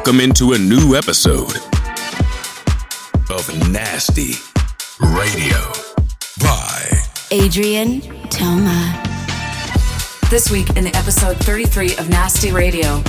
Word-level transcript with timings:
Welcome 0.00 0.20
into 0.20 0.54
a 0.54 0.58
new 0.58 0.96
episode 0.96 1.56
of 3.28 3.70
Nasty 3.70 4.32
Radio 4.98 5.58
by 6.40 7.02
Adrien 7.30 8.00
Toma. 8.30 9.02
This 10.30 10.50
week 10.50 10.70
in 10.70 10.84
the 10.84 10.92
episode 10.94 11.36
33 11.36 11.96
of 11.96 12.08
Nasty 12.08 12.50
Radio, 12.50 13.00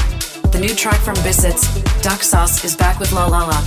the 0.51 0.59
new 0.59 0.75
track 0.75 1.00
from 1.00 1.15
Biscuits, 1.23 1.82
Duck 2.01 2.21
Sauce, 2.23 2.65
is 2.65 2.75
back 2.75 3.00
with 3.00 3.14
La 3.14 3.25
Lala. 3.25 3.64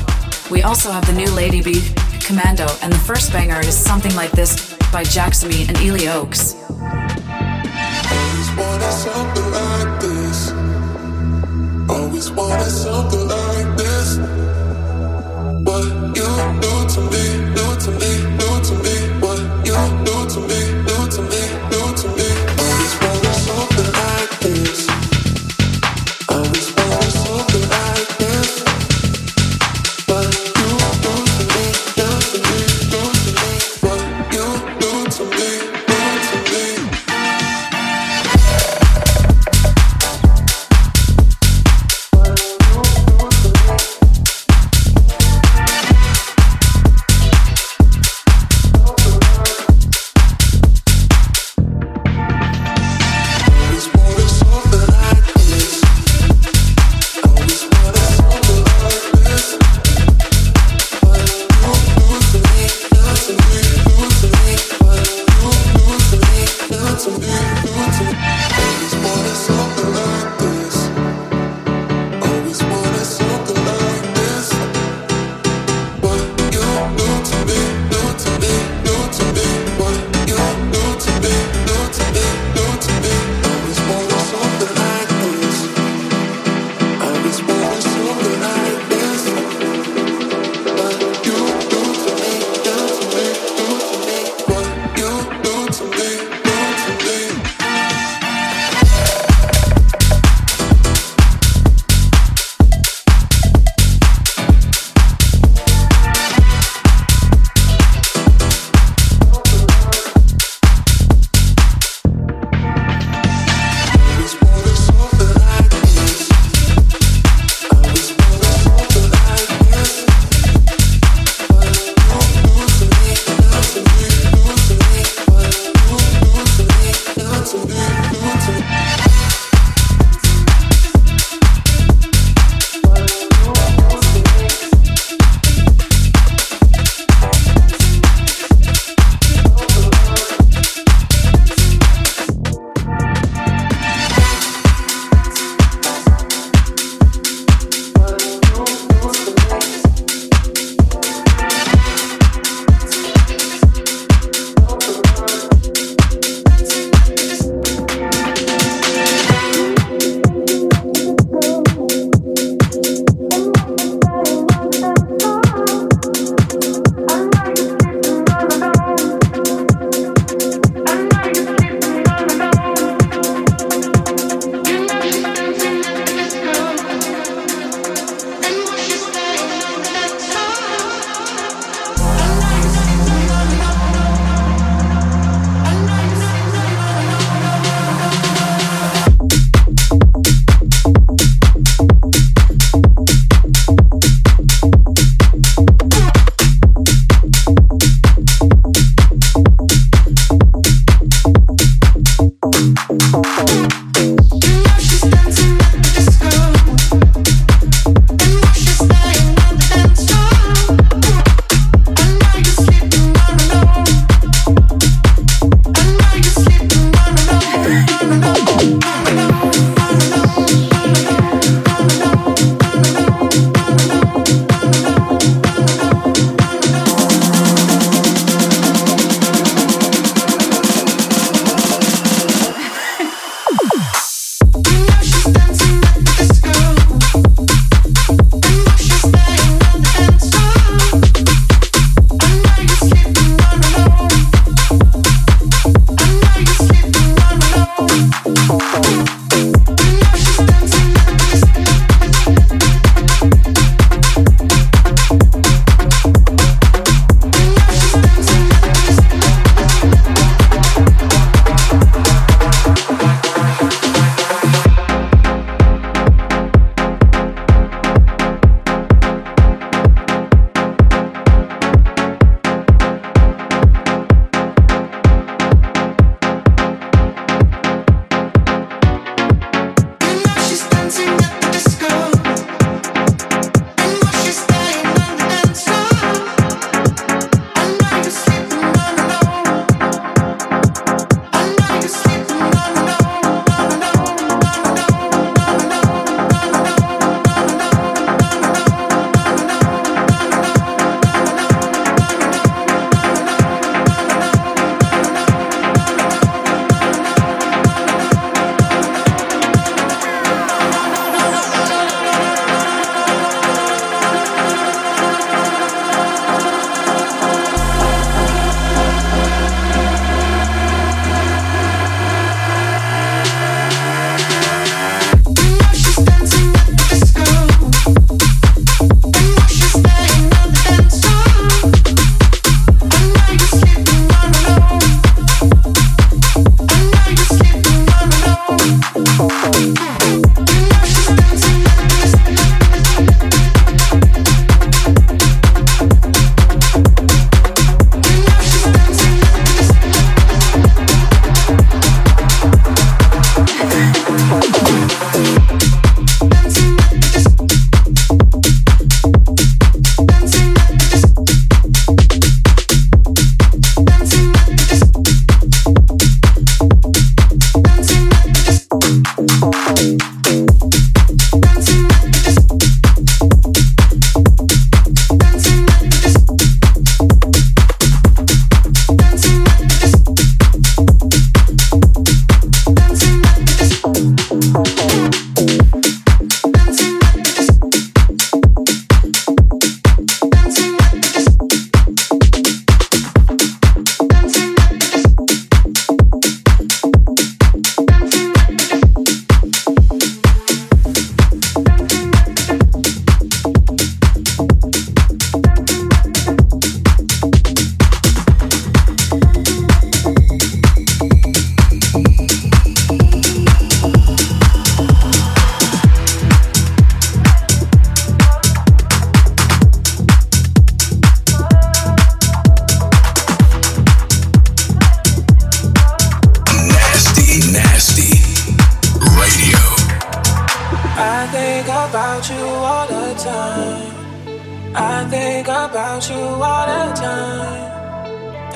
We 0.51 0.61
also 0.61 0.91
have 0.91 1.07
the 1.07 1.15
new 1.15 1.31
Lady 1.31 1.63
B, 1.63 1.81
Commando, 2.21 2.67
and 2.83 2.93
the 2.93 2.99
first 2.99 3.33
banger 3.33 3.61
is 3.61 3.75
Something 3.75 4.15
Like 4.15 4.33
This 4.33 4.75
by 4.93 5.03
Jaxomy 5.03 5.67
and 5.67 5.79
Ely 5.79 6.09
Oaks. 6.09 6.57
What 12.37 12.67
you 16.17 16.61
do 16.61 16.89
to 16.89 17.01
me, 17.11 17.55
do 17.55 17.77
to 17.81 17.91
me. 18.01 18.34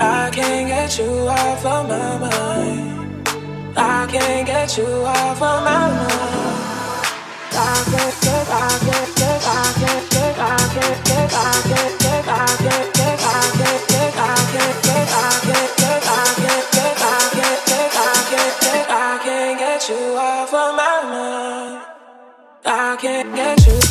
I 0.08 0.30
can't 0.30 0.66
get 0.66 0.98
you 0.98 1.28
off 1.28 1.66
of 1.66 1.86
my 1.86 2.18
mind. 2.18 3.28
I 3.76 4.06
can't 4.10 4.46
get 4.46 4.78
you 4.78 4.86
off 4.86 5.36
of 5.36 5.40
my 5.40 5.60
mind. 5.60 6.12
I 7.52 7.84
can't 7.90 8.16
get, 8.24 8.48
I 8.48 8.78
can't 8.88 9.16
get, 9.18 9.42
I 9.44 9.72
can't 9.76 10.10
get, 10.10 10.38
I 10.38 10.56
can't 10.72 11.04
get, 11.04 11.32
I 11.34 11.60
can't 11.68 12.00
get, 12.00 12.24
I 12.26 12.46
can't 12.56 12.94
get, 12.96 13.20
I 13.20 13.44
can't 13.52 13.76
get, 13.76 14.16
I 14.16 14.36
can't 14.48 14.80
get, 14.80 15.08
I 15.08 15.34
can't 15.44 15.66
get, 15.68 16.00
I 16.00 16.24
can't 16.28 16.70
get, 16.72 16.96
I 16.96 17.26
can't 17.36 17.66
get, 17.68 17.92
I 17.92 18.16
can't 18.30 18.60
get, 18.64 18.90
I 18.90 19.20
can't 19.24 19.58
get 19.58 19.88
you 19.90 20.16
off 20.16 20.54
of 20.54 20.74
my 20.74 21.02
mind. 21.12 21.84
I 22.64 22.96
can't 22.98 23.34
get 23.34 23.66
you. 23.66 23.87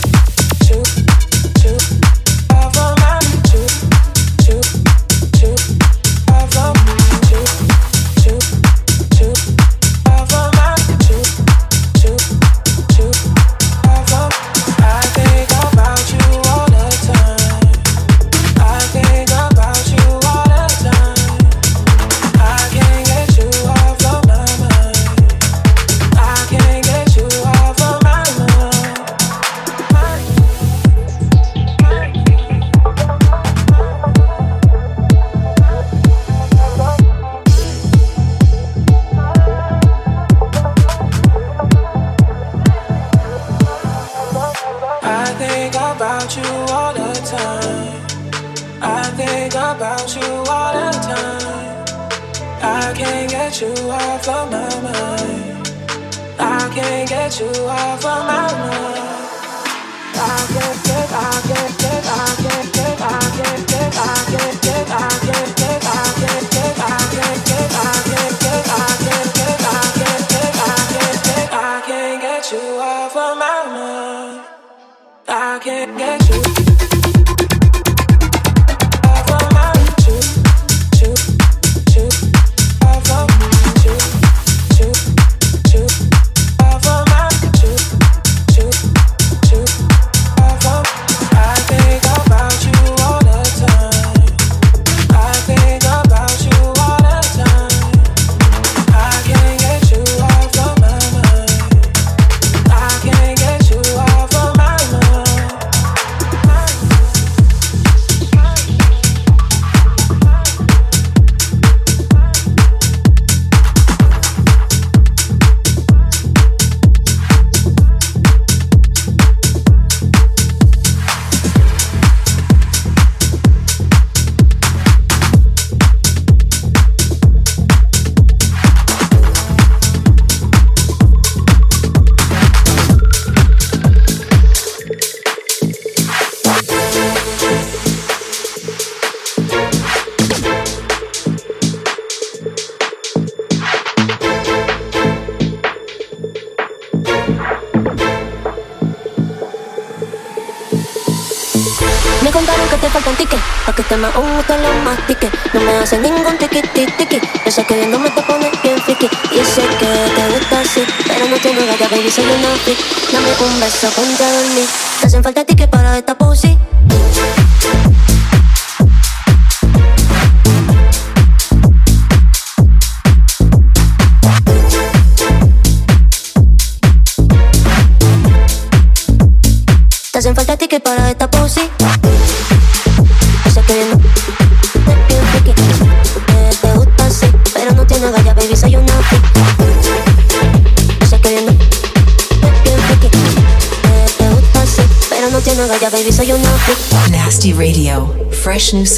soy 162.18 162.26
un 162.26 162.46
outfit, 162.46 162.78
dame 163.12 163.30
un 163.40 163.60
beso, 163.60 163.88
ponte 163.96 164.37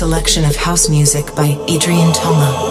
selection 0.10 0.44
of 0.44 0.56
house 0.56 0.90
music 0.90 1.36
by 1.36 1.56
Adrien 1.70 2.12
Toma. 2.14 2.69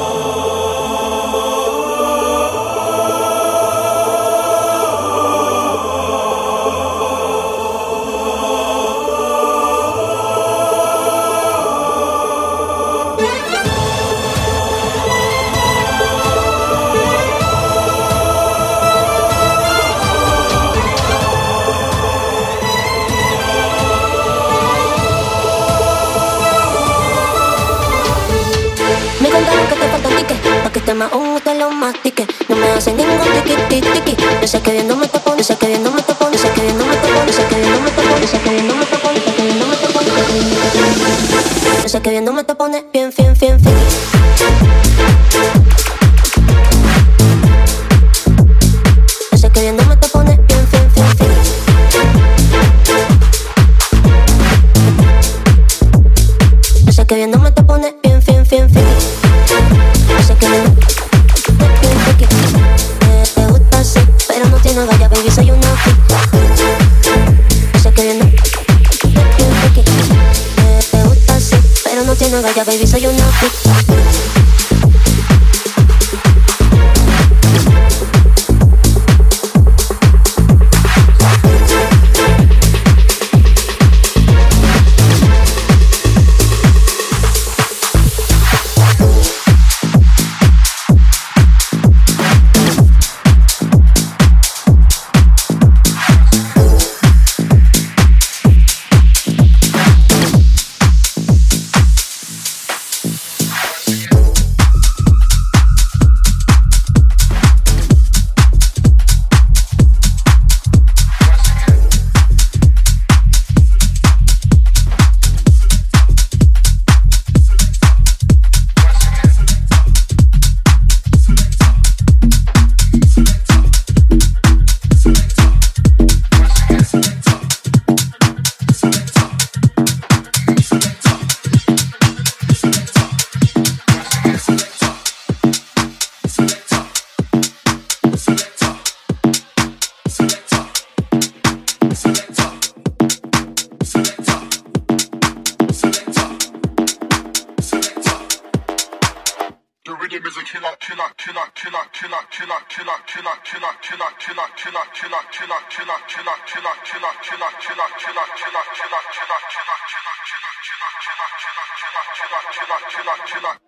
보 42.59 42.67
내. 42.67 42.98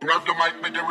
Grab 0.01 0.27
the 0.27 0.35
mic 0.35 0.63
with 0.63 0.75
the 0.75 0.83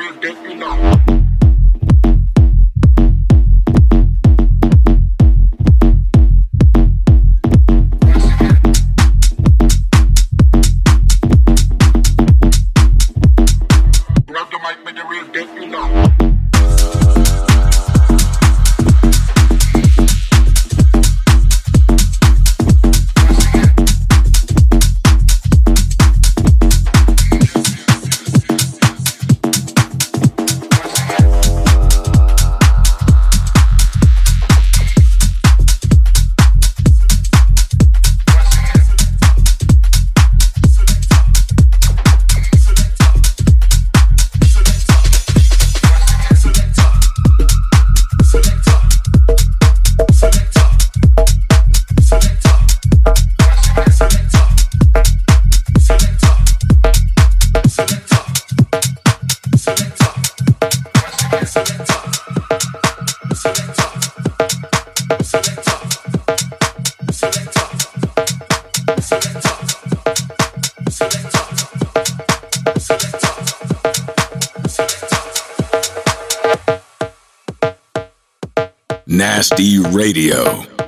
Nasty 79.19 79.79
Radio. 79.79 80.78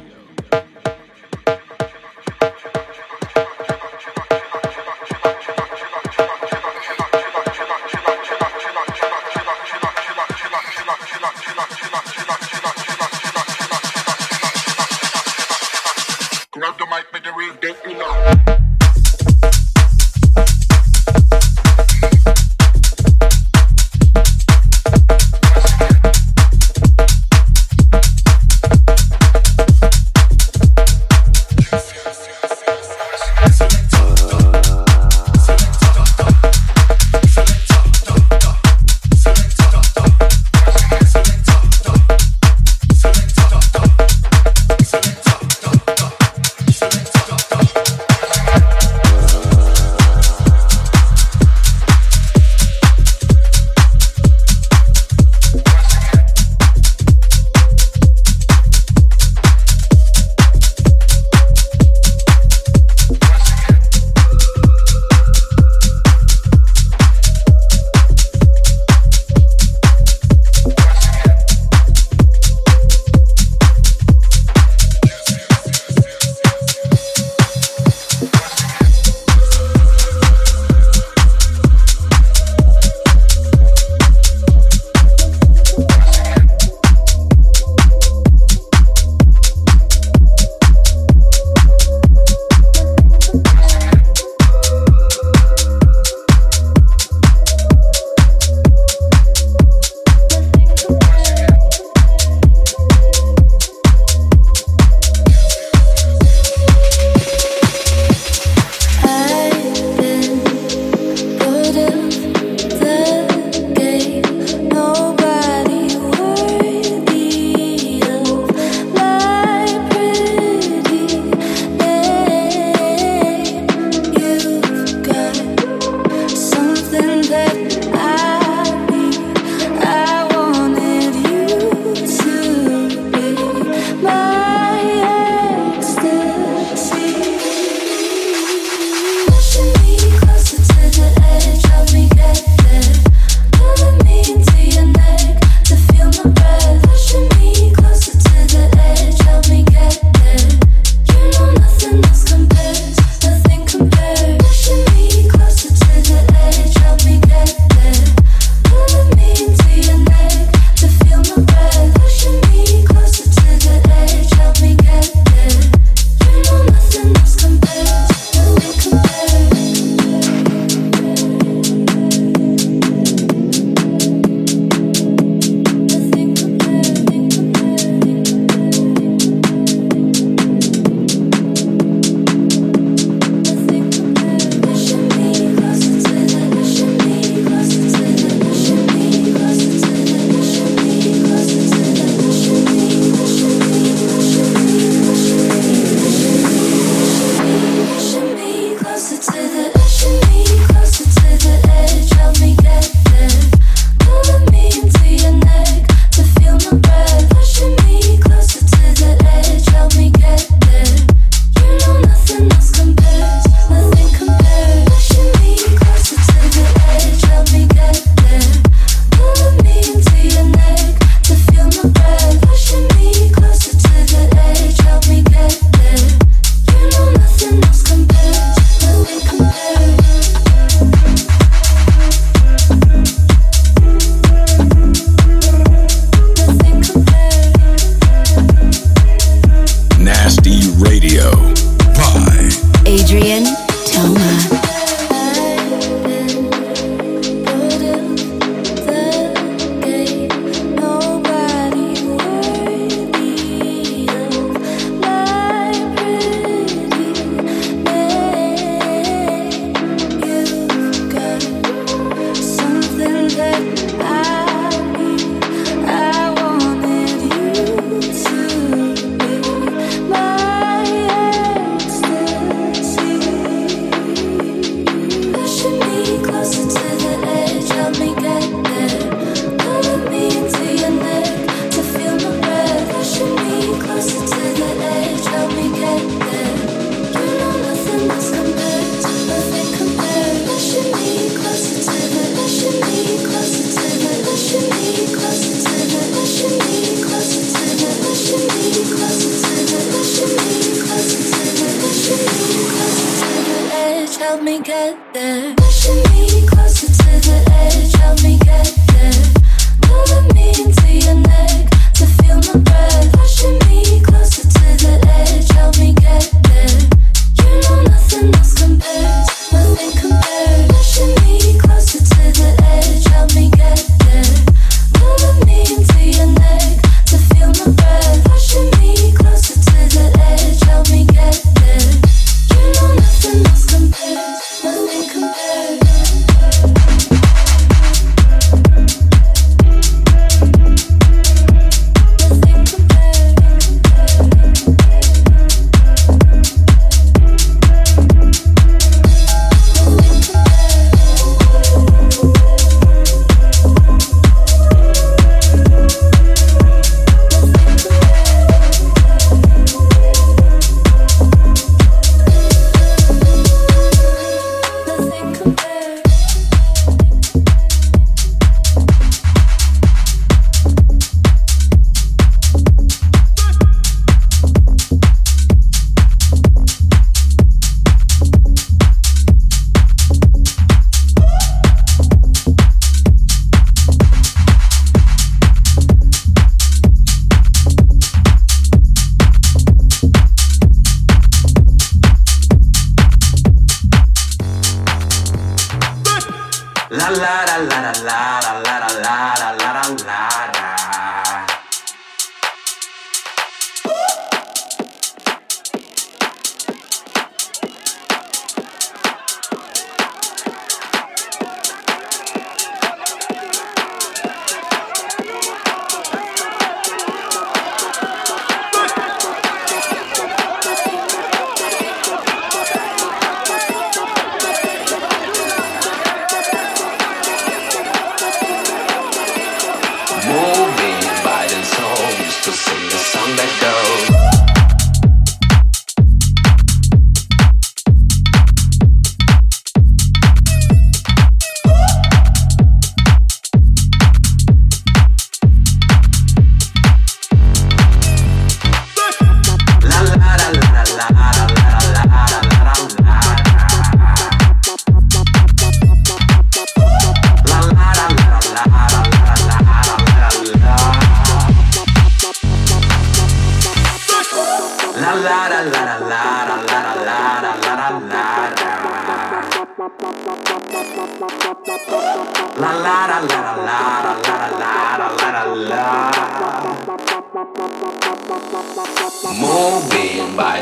Love. 335.42 336.91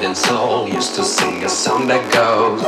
and 0.10 0.18
soul 0.18 0.68
used 0.68 0.96
to 0.96 1.04
sing 1.04 1.44
a 1.44 1.50
song 1.50 1.88
that 1.88 2.02
goes 2.12 2.64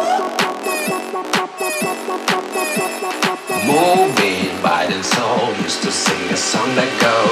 Moving, 3.66 4.62
bite 4.62 4.92
and 4.92 5.04
soul 5.04 5.48
used 5.64 5.82
to 5.82 5.92
sing 5.92 6.30
a 6.30 6.38
song 6.38 6.76
that 6.76 6.92
goes. 7.02 7.31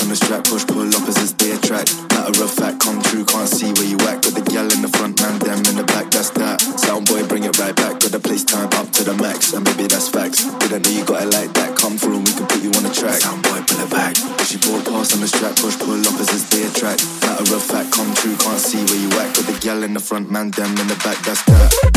Cause 0.00 0.08
I'm 0.08 0.12
a 0.12 0.16
strap, 0.16 0.44
push, 0.44 0.64
pull 0.64 0.88
opposites, 0.96 1.32
they 1.36 1.52
track. 1.60 1.84
Matter 2.16 2.44
of 2.44 2.50
fact, 2.50 2.80
come 2.80 3.02
true, 3.02 3.20
can't 3.20 3.44
see 3.44 3.68
where 3.76 3.84
you 3.84 4.00
at. 4.08 4.24
Got 4.24 4.32
the 4.32 4.40
gal 4.48 4.64
in 4.72 4.80
the 4.80 4.88
front, 4.88 5.20
man, 5.20 5.36
them 5.44 5.60
in 5.68 5.76
the 5.76 5.84
back, 5.84 6.08
that's 6.08 6.30
that. 6.40 6.56
Sound 6.80 7.04
boy, 7.04 7.20
bring 7.28 7.44
it 7.44 7.58
right 7.58 7.76
back. 7.76 8.00
Got 8.00 8.16
the 8.16 8.18
place 8.18 8.42
time 8.42 8.72
up 8.80 8.88
to 8.96 9.04
the 9.04 9.12
max, 9.20 9.52
and 9.52 9.60
baby, 9.60 9.84
that's 9.92 10.08
facts. 10.08 10.48
Didn't 10.64 10.88
know 10.88 10.90
you 10.90 11.04
got 11.04 11.28
it 11.28 11.32
like 11.36 11.52
that. 11.52 11.76
Come 11.76 11.98
through 11.98 12.16
and 12.16 12.24
we 12.24 12.32
can 12.32 12.46
put 12.48 12.64
you 12.64 12.72
on 12.80 12.82
the 12.88 12.94
track. 12.96 13.20
Sound 13.20 13.44
boy, 13.44 13.60
pull 13.68 13.76
it 13.76 13.90
back. 13.92 14.16
She 14.48 14.56
bought 14.56 14.88
past, 14.88 15.12
on 15.12 15.20
the 15.20 15.28
strap, 15.28 15.52
push, 15.60 15.76
pull 15.76 16.00
opposites, 16.00 16.48
they 16.48 16.64
track. 16.72 16.96
Matter 17.20 17.52
of 17.52 17.60
fact, 17.60 17.92
come 17.92 18.08
true, 18.16 18.36
can't 18.40 18.56
see 18.56 18.80
where 18.80 19.00
you 19.04 19.12
at. 19.20 19.36
Got 19.36 19.52
the 19.52 19.56
gal 19.60 19.84
in 19.84 19.92
the 19.92 20.00
front, 20.00 20.32
man, 20.32 20.48
them 20.56 20.80
in 20.80 20.88
the 20.88 20.96
back, 21.04 21.20
that's 21.28 21.44
that. 21.44 21.89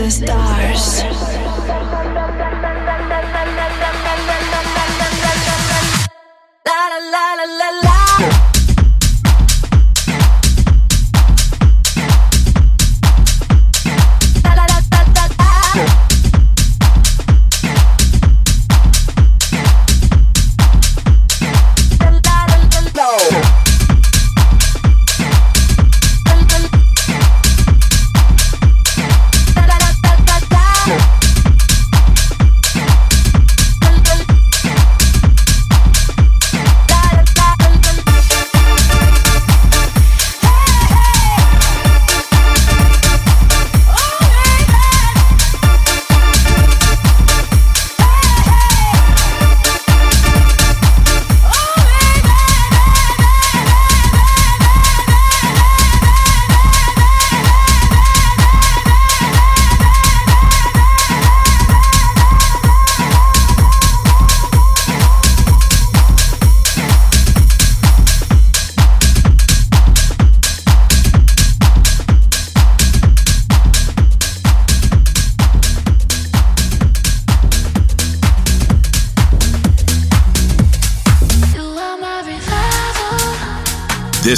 the 0.00 0.10
stars. 0.10 0.79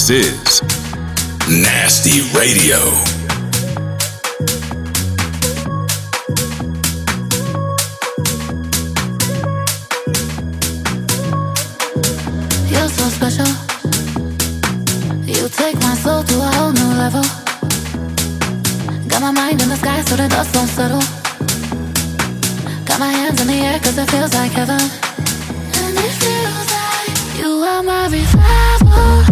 This 0.04 0.10
is 0.10 0.62
Nasty 1.48 2.22
Radio. 2.36 2.78
You're 12.66 12.88
so 12.88 13.06
special. 13.14 13.46
You 15.24 15.48
take 15.48 15.76
my 15.76 15.94
soul 15.94 16.24
to 16.24 16.34
a 16.34 16.50
whole 16.50 16.72
new 16.72 16.82
level. 16.98 17.22
Got 19.06 19.20
my 19.20 19.30
mind 19.30 19.62
in 19.62 19.68
the 19.68 19.76
sky 19.76 20.00
so 20.00 20.16
the 20.16 20.26
dust 20.26 20.52
won't 20.56 20.68
settle. 20.70 20.98
Got 22.84 22.98
my 22.98 23.12
hands 23.12 23.40
in 23.40 23.46
the 23.46 23.54
air 23.54 23.78
cause 23.78 23.96
it 23.96 24.10
feels 24.10 24.34
like 24.34 24.50
heaven. 24.50 24.80
And 24.80 25.96
it 25.96 26.14
feels 26.18 26.70
like 26.72 27.38
you 27.38 27.62
are 27.62 27.84
my 27.84 28.08
revival. 28.08 29.31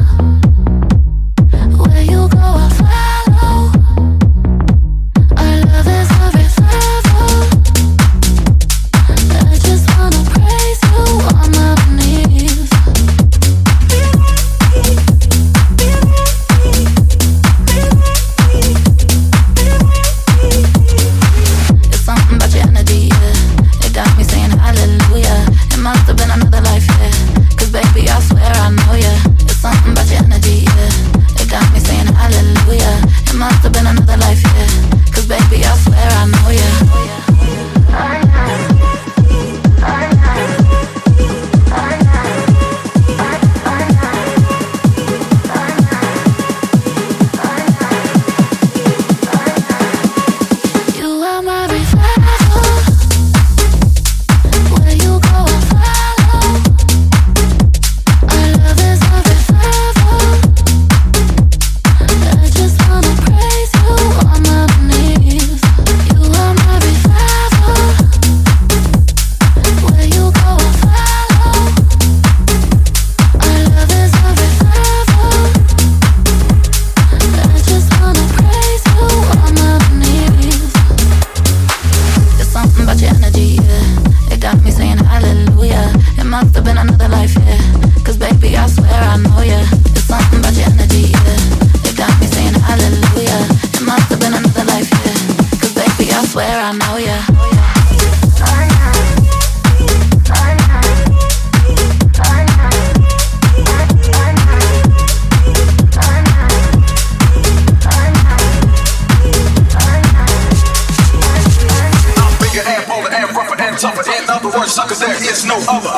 is 115.23 115.45
no 115.45 115.57
other. 115.69 115.97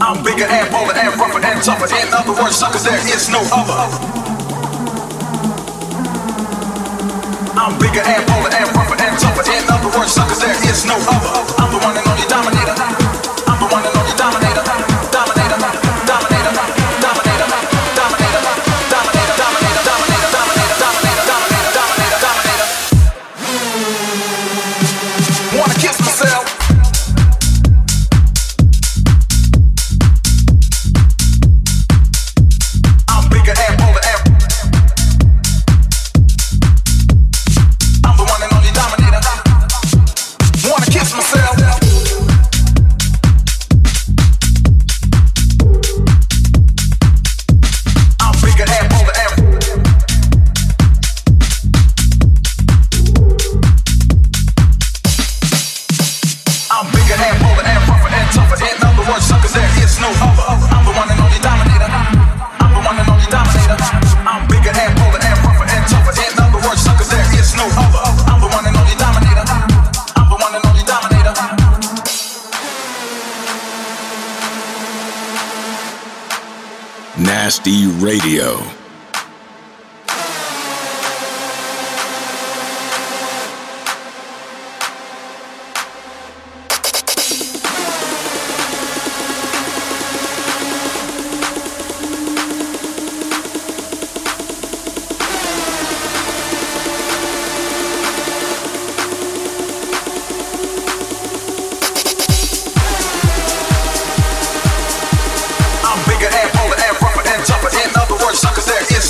I'm 0.00 0.22
bigger 0.22 0.44
and 0.44 0.70
bolder 0.70 0.94
and 0.94 1.18
rougher 1.18 1.40
and 1.44 1.62
tougher. 1.62 1.86
In 1.94 2.12
other 2.12 2.32
words, 2.32 2.56
suckers, 2.56 2.84
there 2.84 2.98
is 2.98 3.28
no 3.28 3.40
other. 3.40 3.78
I'm 7.58 7.78
bigger 7.78 8.00
and 8.00 8.26
bolder 8.26 8.54
and 8.54 8.68
rougher 8.76 8.96
and 9.00 9.18
tougher. 9.18 9.44
In 9.50 9.64
other 9.68 9.98
words, 9.98 10.12
suckers, 10.12 10.40
there 10.40 10.56
is 10.70 10.84
no 10.84 10.96
other. 10.96 11.54
I'm 11.58 11.72
the 11.72 11.78
one 11.78 12.07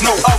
no 0.03 0.38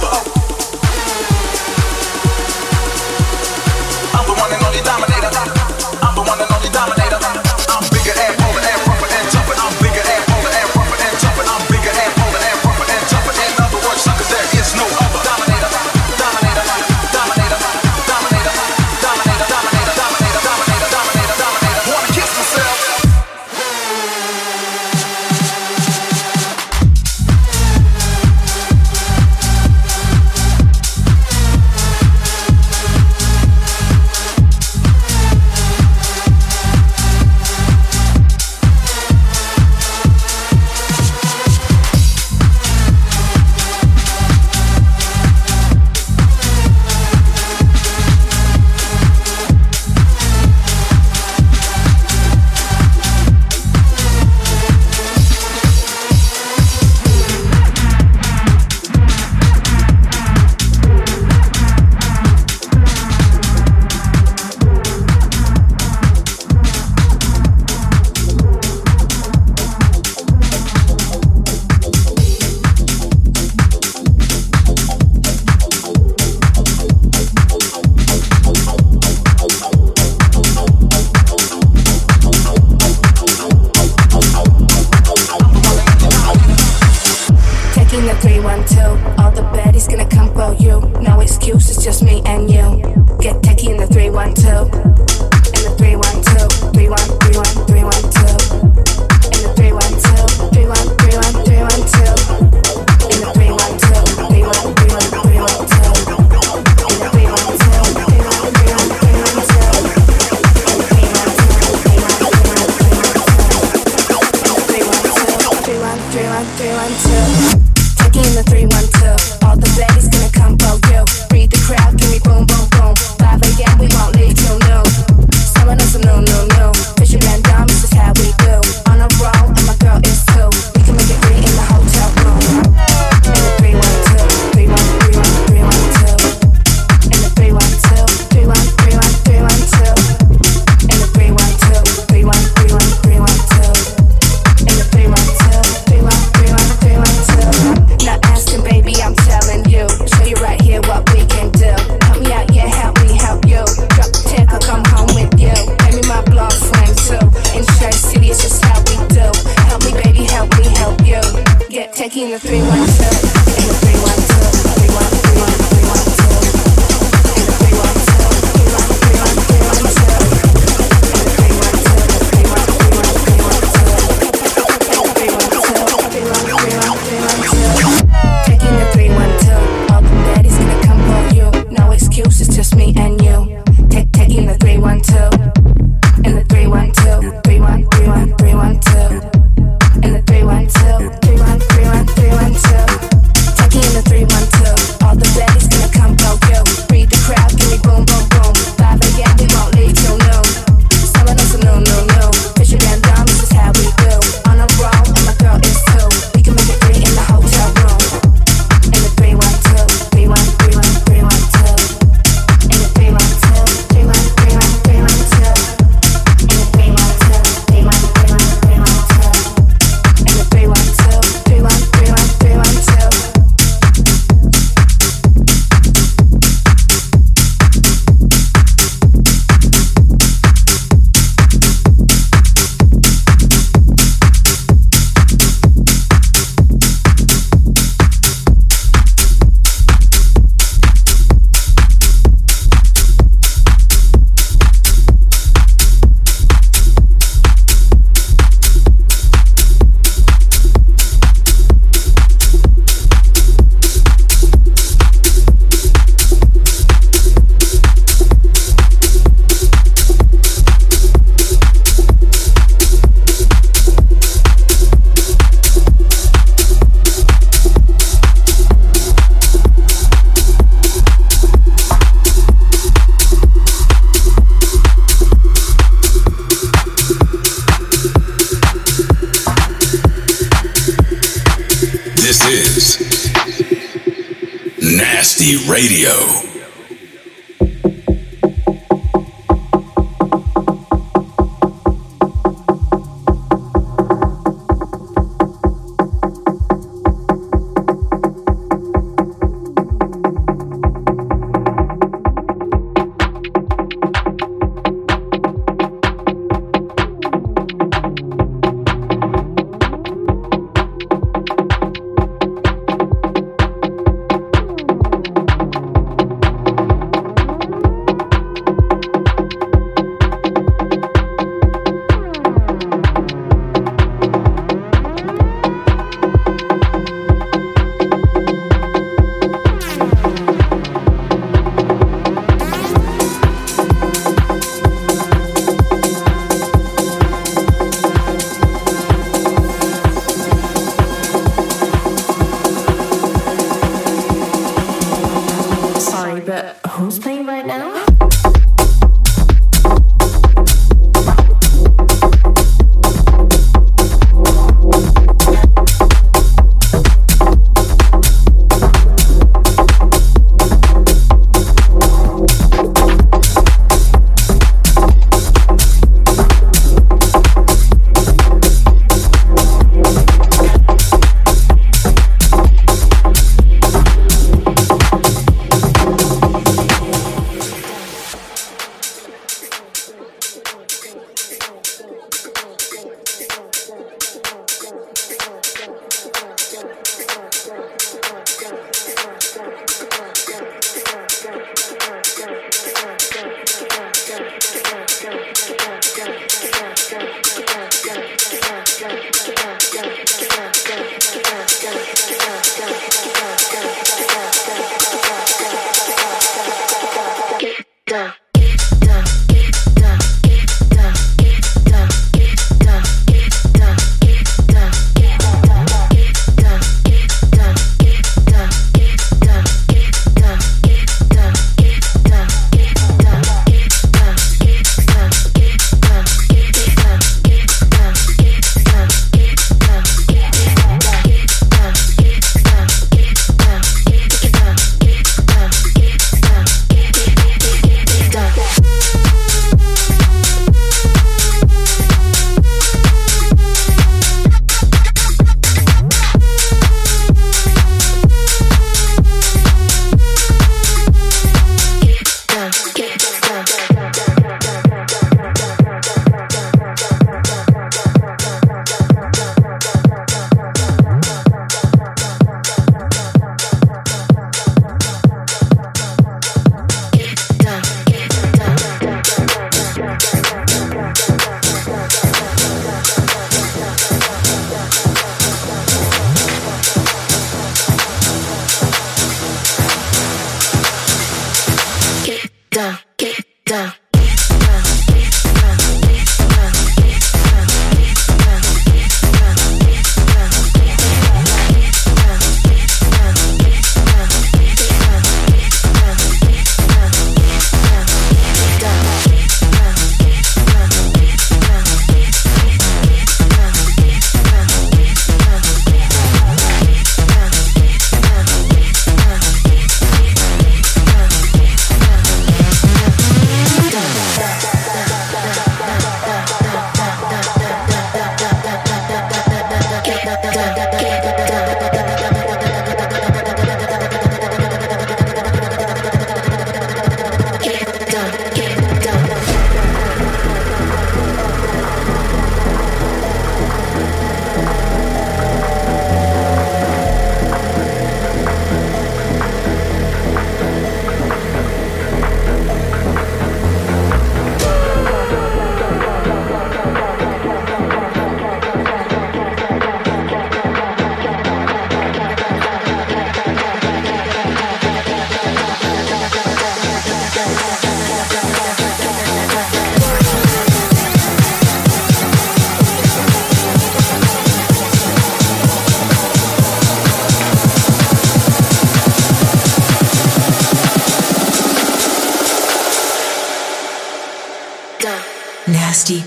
Deep 576.09 576.25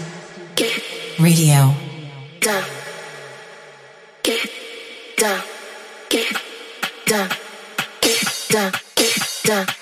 Radio. 1.19 1.75
Down. 2.39 2.63
Get 4.23 4.49
down. 5.17 5.43
Get 6.09 6.41
down. 7.05 7.29
Get 8.01 8.47
down. 8.49 8.73
Get 8.95 9.41
down. 9.43 9.82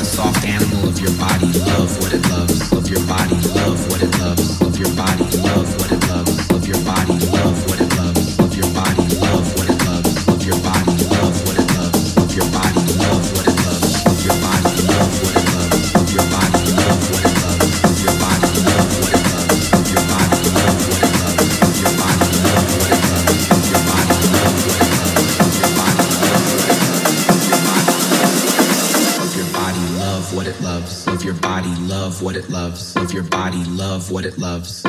the 0.00 0.06
soft 0.06 0.46
animal 0.46 0.88
of 0.88 0.98
your 0.98 1.12
body, 1.18 1.46
love 1.60 1.94
what 2.00 2.14
it 2.14 2.26
loves, 2.30 2.72
love 2.72 2.88
your 2.88 3.04
body, 3.06 3.36
love 3.54 3.86
what 3.90 4.02
it 4.02 4.18
loves, 4.18 4.58
love 4.62 4.78
your 4.78 4.96
body. 4.96 5.29
loves 34.40 34.79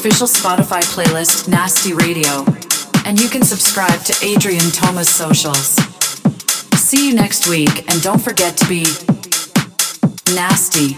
official 0.00 0.26
Spotify 0.26 0.80
playlist 0.80 1.46
Nasty 1.46 1.92
Radio, 1.92 2.46
and 3.04 3.20
you 3.20 3.28
can 3.28 3.42
subscribe 3.42 4.00
to 4.00 4.14
Adrien 4.26 4.70
Toma's 4.70 5.10
socials. 5.10 5.76
See 6.74 7.06
you 7.10 7.14
next 7.14 7.46
week, 7.46 7.84
and 7.92 8.00
don't 8.00 8.18
forget 8.18 8.56
to 8.56 8.66
be 8.66 8.86
nasty. 10.34 10.96